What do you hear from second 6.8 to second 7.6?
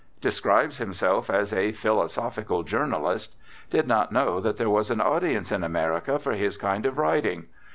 of writing.